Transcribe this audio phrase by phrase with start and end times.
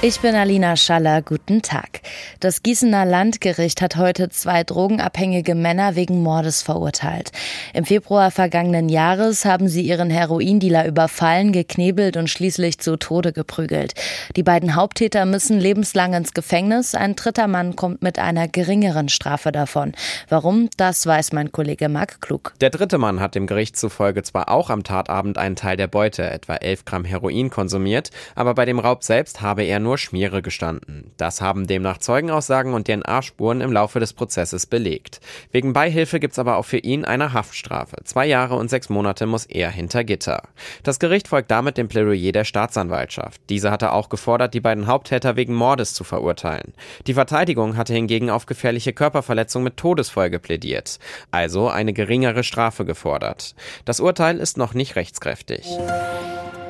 [0.00, 2.02] Ich bin Alina Schaller, guten Tag.
[2.38, 7.32] Das Gießener Landgericht hat heute zwei drogenabhängige Männer wegen Mordes verurteilt.
[7.74, 13.94] Im Februar vergangenen Jahres haben sie ihren Heroindealer überfallen, geknebelt und schließlich zu Tode geprügelt.
[14.36, 19.50] Die beiden Haupttäter müssen lebenslang ins Gefängnis, ein dritter Mann kommt mit einer geringeren Strafe
[19.50, 19.94] davon.
[20.28, 22.54] Warum, das weiß mein Kollege Marc Klug.
[22.60, 26.30] Der dritte Mann hat dem Gericht zufolge zwar auch am Tatabend einen Teil der Beute,
[26.30, 30.42] etwa 11 Gramm Heroin, konsumiert, aber bei dem Raub selbst habe er nur nur Schmiere
[30.42, 31.12] gestanden.
[31.16, 35.18] Das haben demnach Zeugenaussagen und DNA-Spuren im Laufe des Prozesses belegt.
[35.50, 37.96] Wegen Beihilfe gibt's aber auch für ihn eine Haftstrafe.
[38.04, 40.42] Zwei Jahre und sechs Monate muss er hinter Gitter.
[40.82, 43.40] Das Gericht folgt damit dem Plädoyer der Staatsanwaltschaft.
[43.48, 46.74] Diese hatte auch gefordert, die beiden Haupttäter wegen Mordes zu verurteilen.
[47.06, 50.98] Die Verteidigung hatte hingegen auf gefährliche Körperverletzung mit Todesfolge plädiert.
[51.30, 53.54] Also eine geringere Strafe gefordert.
[53.86, 55.64] Das Urteil ist noch nicht rechtskräftig.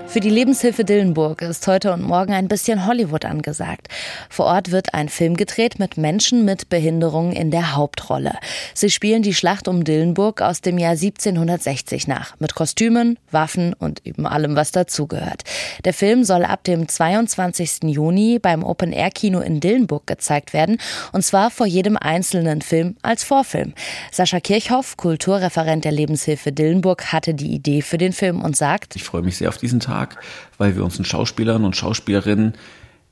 [0.09, 3.89] Für die Lebenshilfe Dillenburg ist heute und morgen ein bisschen Hollywood angesagt.
[4.31, 8.33] Vor Ort wird ein Film gedreht mit Menschen mit Behinderungen in der Hauptrolle.
[8.73, 14.07] Sie spielen die Schlacht um Dillenburg aus dem Jahr 1760 nach, mit Kostümen, Waffen und
[14.07, 15.43] eben allem, was dazugehört.
[15.85, 17.83] Der Film soll ab dem 22.
[17.83, 20.79] Juni beim Open Air Kino in Dillenburg gezeigt werden,
[21.13, 23.75] und zwar vor jedem einzelnen Film als Vorfilm.
[24.11, 29.05] Sascha Kirchhoff, Kulturreferent der Lebenshilfe Dillenburg, hatte die Idee für den Film und sagt, ich
[29.05, 30.17] freue mich sehr auf diesen Tag Tag,
[30.59, 32.55] weil wir unseren Schauspielern und Schauspielerinnen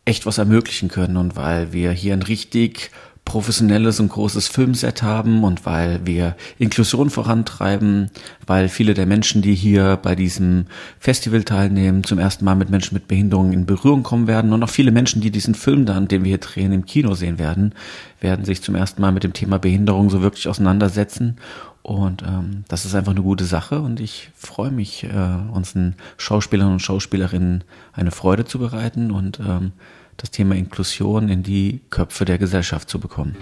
[0.04, 2.90] echt was ermöglichen können und weil wir hier ein richtig
[3.24, 8.12] professionelles und großes Filmset haben und weil wir Inklusion vorantreiben,
[8.46, 10.66] weil viele der Menschen, die hier bei diesem
[11.00, 14.70] Festival teilnehmen, zum ersten Mal mit Menschen mit Behinderungen in Berührung kommen werden und auch
[14.70, 17.74] viele Menschen, die diesen Film dann, den wir hier drehen, im Kino sehen werden,
[18.20, 21.38] werden sich zum ersten Mal mit dem Thema Behinderung so wirklich auseinandersetzen
[21.86, 25.08] und ähm, das ist einfach eine gute Sache und ich freue mich, äh,
[25.52, 29.70] unseren Schauspielern und Schauspielerinnen eine Freude zu bereiten und ähm,
[30.16, 33.36] das Thema Inklusion in die Köpfe der Gesellschaft zu bekommen.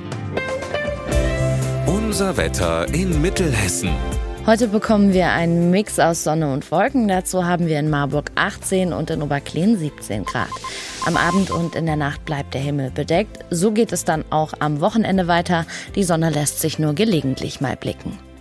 [1.87, 3.89] Unser Wetter in Mittelhessen.
[4.45, 7.09] Heute bekommen wir einen Mix aus Sonne und Wolken.
[7.09, 10.51] Dazu haben wir in Marburg 18 und in Oberkleen 17 Grad.
[11.07, 13.43] Am Abend und in der Nacht bleibt der Himmel bedeckt.
[13.49, 15.65] So geht es dann auch am Wochenende weiter.
[15.95, 18.19] Die Sonne lässt sich nur gelegentlich mal blicken.